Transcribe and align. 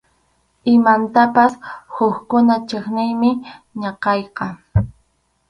Imamantapas 0.73 1.53
hukkuna 1.95 2.55
chiqniymi 2.67 3.29
ñakayqa. 3.81 4.45